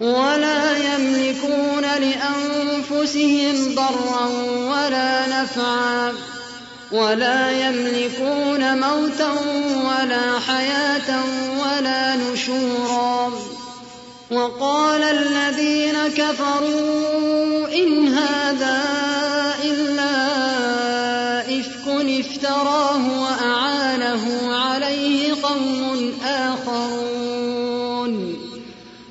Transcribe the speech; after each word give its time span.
ولا 0.00 0.76
يملكون 0.76 1.82
لأنفسهم 1.82 3.74
ضرا 3.74 4.26
ولا 4.70 5.26
نفعا 5.26 6.12
ولا 6.92 7.50
يملكون 7.50 8.78
موتا 8.80 9.32
ولا 9.84 10.40
حياة 10.40 11.24
ولا 11.60 12.16
نشورا 12.16 13.32
وقال 14.30 15.02
الذين 15.02 16.08
كفروا 16.16 17.68
إن 17.74 18.08
هذا 18.14 18.99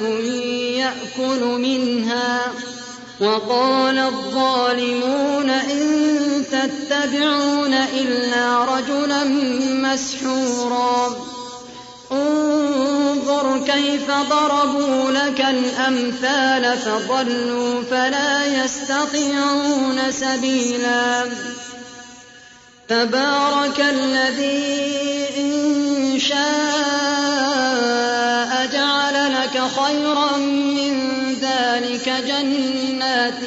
جنة 0.00 0.08
يأكل 0.78 1.40
منها 1.44 2.40
وقال 3.20 3.98
الظالمون 3.98 5.50
إن 5.50 6.44
تتبعون 6.52 7.74
إلا 7.74 8.64
رجلا 8.64 9.24
مسحورا 9.90 11.16
انظر 12.12 13.64
كيف 13.66 14.10
ضربوا 14.10 15.10
لك 15.10 15.40
الأمثال 15.40 16.78
فضلوا 16.78 17.82
فلا 17.90 18.64
يستطيعون 18.64 20.00
سبيلا 20.10 21.24
تبارك 22.88 23.80
الذي 23.80 25.26
إن 25.38 26.18
شاء 26.18 26.81
خيرا 29.80 30.36
من 30.36 30.94
ذلك 31.40 32.08
جنات 32.08 33.40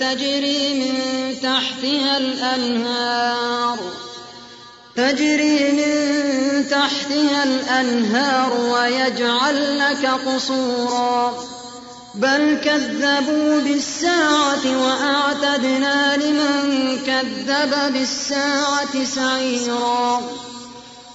تجري 0.00 0.74
من 0.74 0.94
تحتها 1.42 2.16
الأنهار. 2.16 3.78
تجري 4.96 5.72
من 5.72 5.92
تحتها 6.70 7.44
الأنهار 7.44 8.52
ويجعل 8.60 9.78
لك 9.78 10.06
قصورا. 10.26 11.44
بل 12.14 12.60
كذبوا 12.64 13.60
بالساعة 13.60 14.82
وأعتدنا 14.82 16.16
لمن 16.16 16.98
كذب 17.06 17.92
بالساعة 17.92 19.04
سعيرا. 19.04 20.22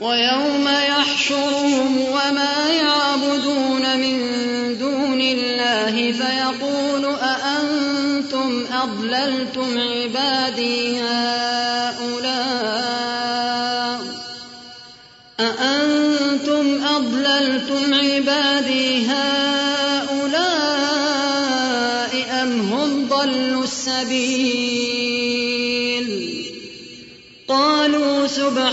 ويوم 0.00 0.68
يحشرهم 0.68 1.98
وما 1.98 2.68
يعبدون 2.68 3.98
من 3.98 4.18
دون 4.78 5.20
الله 5.20 6.12
فيقول 6.12 7.04
أأنتم 7.14 8.66
أضللتم 8.72 9.78
عبادي 9.78 11.00
هؤلاء 11.00 11.65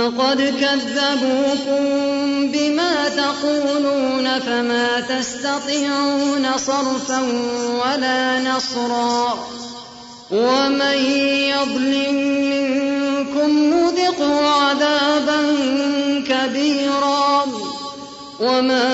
فقد 0.00 0.40
كذبوكم 0.60 1.84
بما 2.52 3.08
تقولون 3.08 4.38
فما 4.38 5.00
تستطيعون 5.00 6.46
صرفا 6.56 7.20
ولا 7.84 8.40
نصرا 8.40 9.48
ومن 10.30 10.96
يظلم 11.52 12.14
منكم 12.50 13.50
نذقه 13.50 14.48
عذابا 14.48 15.40
كبيرا 16.28 17.46
وما 18.40 18.84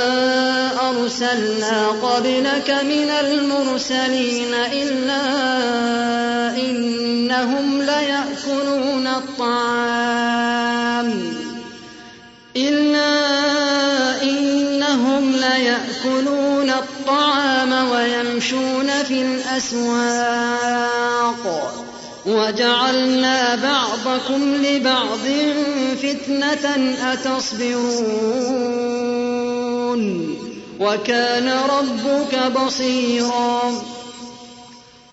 أرسلنا 0.90 1.88
قبلك 1.88 2.70
من 2.70 3.10
المرسلين 3.10 4.54
إلا 4.72 5.22
إنهم 6.56 7.82
ليأكلون 7.82 9.06
الطعام 9.06 10.65
إلا 12.56 14.22
إنهم 14.22 15.32
ليأكلون 15.32 16.70
الطعام 16.70 17.90
ويمشون 17.90 18.90
في 19.08 19.22
الأسواق. 19.22 20.64
وجعلنا 22.26 23.54
بعضكم 23.54 24.54
لبعض 24.54 25.26
فتنة 26.02 26.96
أتصبرون. 27.12 28.26
وكان 30.80 31.48
ربك 31.48 32.52
بصيرا. 32.52 33.82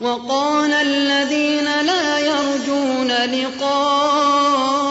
وقال 0.01 0.74
الذين 0.74 1.66
لا 1.66 2.19
يرجون 2.19 3.07
لقاءنا 3.07 4.83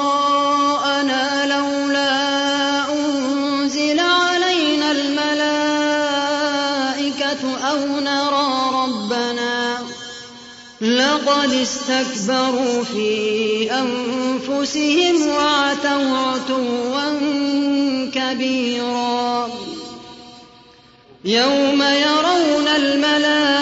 لقد 11.52 11.60
استكبروا 11.60 12.84
في 12.84 13.70
أنفسهم 13.72 15.28
وعتوا 15.28 16.18
عتوا 16.18 17.12
كبيرا. 18.14 19.48
يوم 21.24 21.82
يرون 21.82 22.68
الملائكة 22.76 23.61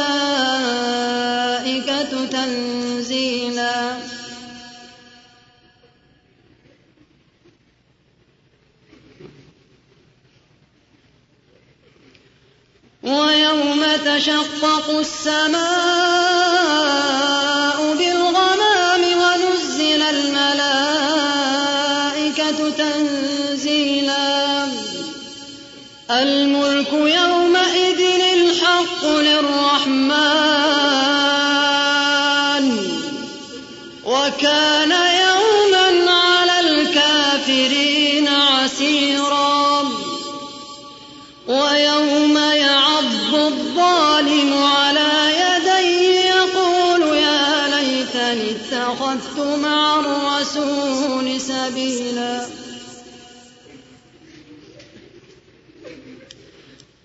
ويوم 13.51 13.83
تشقق 14.05 14.87
السماء 14.99 15.59
بالغمام 17.97 19.01
ونزل 19.21 20.01
الملائكة 20.01 20.99
تنزيلا. 22.69 24.67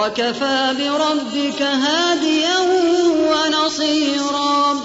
وكفى 0.00 0.74
بربك 0.78 1.62
هاديا 1.62 2.58
ونصيرا. 3.30 4.80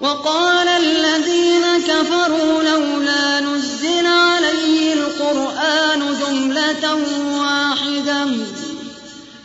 وقال 0.00 0.68
الذين 0.68 1.82
كفروا 1.88 2.62
لولا 2.62 3.40
نزل 3.40 4.06
عليه 4.06 4.92
القرآن 4.92 6.16
جملة 6.20 6.98
واحدة. 7.38 8.26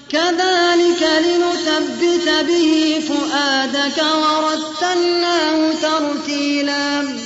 كذلك 0.10 1.10
لنثبت 1.26 2.30
به 2.48 3.02
فؤادك 3.10 4.04
ورتلناه 4.16 5.74
ترتيلا. 5.82 7.18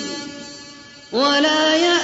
ولا 1.12 1.76
يأتونك 1.76 1.97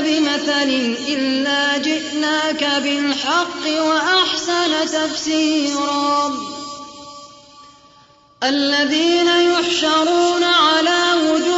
بمثل 0.00 0.96
إلا 1.08 1.78
جئناك 1.78 2.64
بالحق 2.84 3.64
وأحسن 3.80 4.86
تفسيرا. 4.86 6.32
الذين 8.42 9.28
يحشرون 9.28 10.44
على 10.44 11.12
وجوههم 11.14 11.51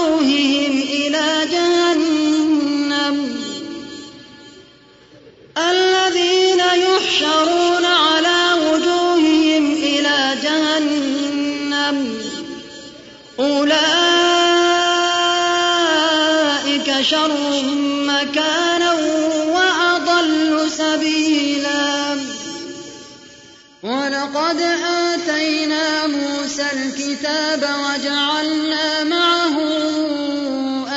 الكتاب 27.25 27.63
وجعلنا 27.63 29.05
معه 29.05 29.57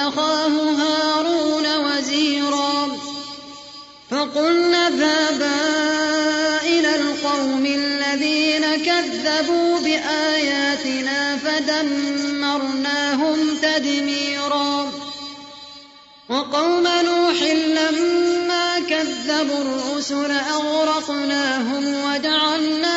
أخاه 0.08 0.48
هارون 0.82 1.66
وزيرا. 1.78 2.98
فقلنا 4.12 4.88
اذهبا 4.88 5.62
إلى 6.64 6.96
القوم 6.96 7.66
الذين 7.66 8.86
كذبوا 8.86 9.80
بآياتنا 9.80 11.38
فدمرناهم 11.38 12.78
تدميرا. 13.62 14.92
وقوم 16.30 16.84
نوح 16.84 17.44
لما 17.78 18.80
كذبوا 18.80 19.62
الرسل 19.62 20.32
أغرقناهم 20.32 21.84
وجعلناهم 21.88 22.97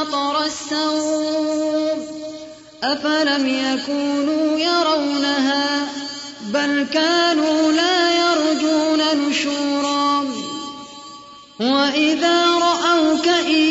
مطر 0.00 0.44
السوء 0.44 1.98
أفلم 2.82 3.46
يكونوا 3.46 4.58
يرونها 4.58 5.88
بل 6.40 6.86
كانوا 6.92 7.72
لا 7.72 8.10
يرجون 8.12 9.28
نشورا 9.28 10.26
وإذا 11.60 12.46
رأوك 12.46 13.28
إن 13.28 13.62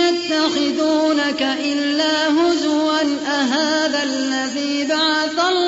يتخذونك 0.00 1.42
إلا 1.42 2.28
هزوا 2.28 3.00
أهذا 3.26 4.02
الذي 4.02 4.84
بعث 4.84 5.38
الله 5.48 5.67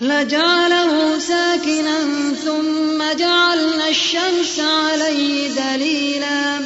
لجعله 0.00 1.18
ساكنا 1.18 1.98
ثم 2.44 3.18
جعلنا 3.18 3.88
الشمس 3.88 4.60
عليه 4.60 5.48
دليلا 5.48 6.58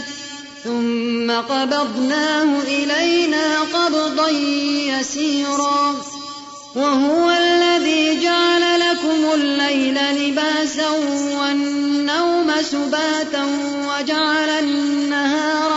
ثم 0.65 1.31
قبضناه 1.31 2.63
إلينا 2.63 3.61
قبضا 3.61 4.29
يسيرا 4.99 5.97
وهو 6.77 7.31
الذي 7.31 8.21
جعل 8.21 8.81
لكم 8.81 9.33
الليل 9.35 9.95
لباسا 9.95 10.89
والنوم 11.41 12.53
سباتا 12.63 13.45
وجعل 13.89 14.49
النهار 14.49 15.70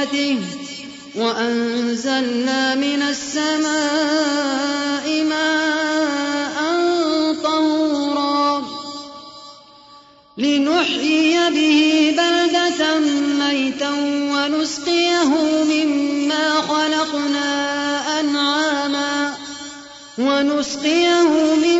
رحمته 0.00 0.38
وأنزلنا 1.16 2.74
من 2.74 3.02
السماء 3.02 3.64
ماء 5.24 6.56
طهورا 7.42 8.62
لنحيي 10.38 11.50
به 11.50 12.14
بلدة 12.18 12.98
ميتا 13.38 13.90
ونسقيه 14.32 15.30
مما 15.64 16.60
خلقنا 16.60 17.50
أنعاما 18.20 19.34
ونسقيه 20.18 21.54
مما 21.54 21.79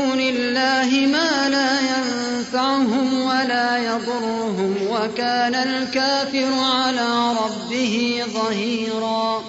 وكان 5.01 5.55
الكافر 5.55 6.53
على 6.53 7.35
ربه 7.43 8.23
ظهيرا. 8.33 9.43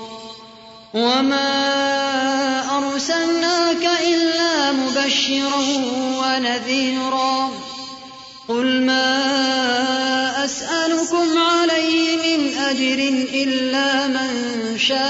وما 0.95 1.53
أرسلناك 2.79 3.91
إلا 4.07 4.73
مبشرا 4.73 5.63
ونذيرا. 6.21 7.51
قل 8.49 8.83
ما 8.83 9.25
أسألكم 10.45 11.39
عليه 11.39 12.17
من 12.17 12.59
أجر 12.59 12.99
إلا 13.35 14.07
من 14.07 14.31
شاء 14.79 15.03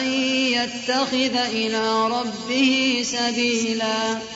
أن 0.00 0.06
يتخذ 0.52 1.36
إلى 1.36 2.06
ربه 2.06 3.02
سبيلاً. 3.04 4.35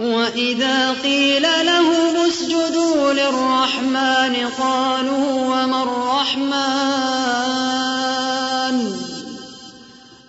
وإذا 0.00 0.92
قيل 1.02 1.42
لهم 1.42 2.16
اسجدوا 2.28 3.12
للرحمن 3.12 4.36
قالوا 4.58 5.42
وما 5.42 5.82
الرحمن 5.82 6.80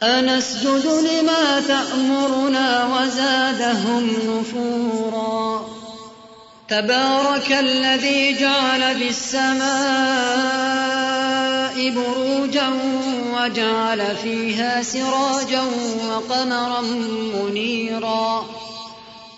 أنسجد 0.04 0.86
لما 0.86 1.60
تأمرنا 1.60 2.86
وزادهم 2.96 4.10
نفورا 4.28 5.68
تبارك 6.70 7.52
الذي 7.52 8.34
جعل 8.34 8.96
في 8.96 9.10
السماء 9.10 9.72
بروجا 11.90 12.70
وجعل 13.34 14.16
فيها 14.24 14.84
سراجا 14.84 15.64
وقمرا 16.10 16.82
منيرا 16.82 18.46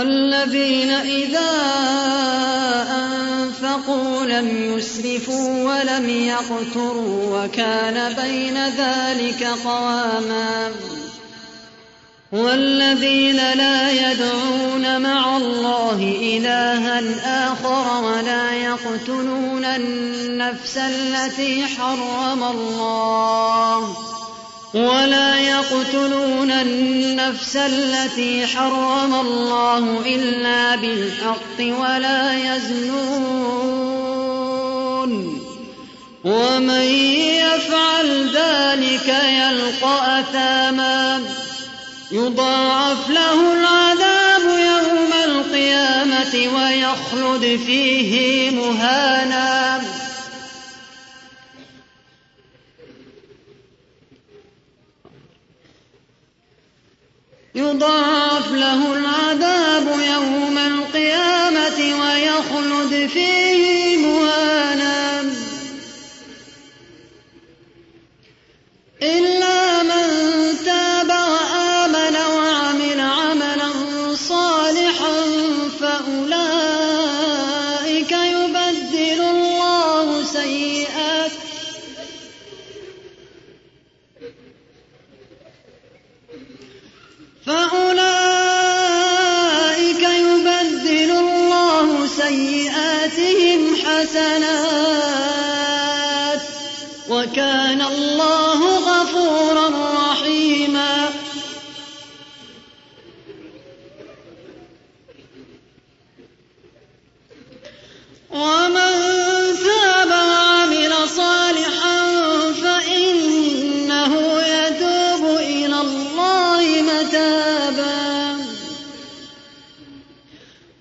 والذين 0.00 0.90
إذا 0.90 1.50
أنفقوا 2.90 4.24
لم 4.24 4.76
يسرفوا 4.76 5.64
ولم 5.64 6.08
يقتروا 6.08 7.44
وكان 7.44 8.14
بين 8.14 8.56
ذلك 8.68 9.48
قواما 9.64 10.70
والذين 12.32 13.36
لا 13.36 13.90
يدعون 13.90 15.02
مع 15.02 15.36
الله 15.36 16.16
إلها 16.22 17.02
آخر 17.52 18.04
ولا 18.04 18.52
يقتلون 18.52 19.64
النفس 19.64 20.76
التي 20.76 21.66
حرم 21.66 22.44
الله 22.44 24.09
ولا 24.74 25.38
يقتلون 25.38 26.50
النفس 26.50 27.56
التي 27.56 28.46
حرم 28.46 29.14
الله 29.14 30.02
إلا 30.06 30.76
بالحق 30.76 31.58
ولا 31.60 32.56
يزنون. 32.56 33.90
ومن 36.24 36.84
يفعل 37.40 38.30
ذلك 38.34 39.14
يلقى 39.28 40.20
أثاما. 40.20 41.22
يضاعف 42.12 43.10
له 43.10 43.52
العذاب 43.52 44.42
يوم 44.42 45.12
القيامة 45.24 46.34
ويخلد 46.34 47.60
فيه 47.66 48.50
مهانا. 48.50 49.59
يضاعف 57.70 58.52
له 58.52 58.94
العذاب 58.94 59.86
يوم 60.12 60.58
القيامة 60.58 61.78
ويخلد 62.00 63.06
فيه 63.06 63.96
مهانا 63.96 65.30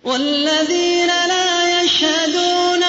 والذين 0.09 1.07
لا 1.07 1.81
يشهدون 1.81 2.83